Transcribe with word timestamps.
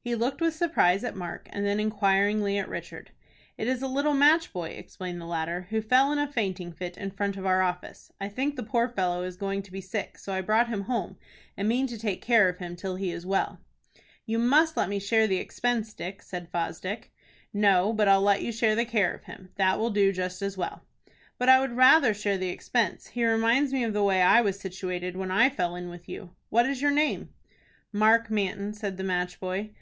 He 0.00 0.16
looked 0.16 0.40
with 0.40 0.54
surprise 0.54 1.02
at 1.04 1.14
Mark, 1.16 1.48
and 1.52 1.64
then 1.66 1.78
inquiringly 1.78 2.58
at 2.58 2.68
Richard. 2.68 3.10
"It 3.56 3.68
is 3.68 3.82
a 3.82 3.86
little 3.88 4.14
match 4.14 4.52
boy," 4.52 4.70
explained 4.70 5.20
the 5.20 5.26
latter, 5.26 5.66
"who 5.70 5.80
fell 5.80 6.12
in 6.12 6.18
a 6.18 6.26
fainting 6.30 6.72
fit 6.72 6.96
in 6.96 7.12
front 7.12 7.36
of 7.36 7.46
our 7.46 7.62
office. 7.62 8.10
I 8.20 8.28
think 8.28 8.54
the 8.56 8.64
poor 8.64 8.88
fellow 8.88 9.22
is 9.22 9.36
going 9.36 9.62
to 9.62 9.70
be 9.72 9.80
sick, 9.80 10.18
so 10.18 10.32
I 10.32 10.40
brought 10.40 10.68
him 10.68 10.82
home, 10.82 11.18
and 11.56 11.68
mean 11.68 11.86
to 11.88 11.98
take 11.98 12.20
care 12.20 12.48
of 12.48 12.58
him 12.58 12.74
till 12.74 12.96
he 12.96 13.12
is 13.12 13.24
well." 13.26 13.60
"You 14.26 14.40
must 14.40 14.76
let 14.76 14.88
me 14.88 14.98
share 14.98 15.28
the 15.28 15.36
expense, 15.38 15.92
Dick," 15.94 16.20
said 16.22 16.48
Fosdick. 16.50 17.10
"No, 17.52 17.92
but 17.92 18.08
I'll 18.08 18.22
let 18.22 18.42
you 18.42 18.50
share 18.50 18.74
the 18.74 18.84
care 18.84 19.12
of 19.14 19.24
him. 19.24 19.50
That 19.56 19.78
will 19.80 19.90
do 19.90 20.12
just 20.12 20.42
as 20.42 20.56
well." 20.56 20.82
"But 21.38 21.48
I 21.48 21.60
would 21.60 21.72
rather 21.76 22.12
share 22.14 22.38
the 22.38 22.50
expense. 22.50 23.06
He 23.08 23.24
reminds 23.24 23.72
me 23.72 23.82
of 23.84 23.92
the 23.92 24.04
way 24.04 24.20
I 24.22 24.40
was 24.42 24.58
situated 24.60 25.16
when 25.16 25.30
I 25.32 25.48
fell 25.48 25.74
in 25.76 25.88
with 25.88 26.08
you. 26.08 26.30
What 26.50 26.66
is 26.68 26.82
your 26.82 26.92
name?" 26.92 27.28
"Mark 27.92 28.30
Manton," 28.30 28.74
said 28.74 28.96
the 28.96 29.04
match 29.04 29.38
boy. 29.38 29.70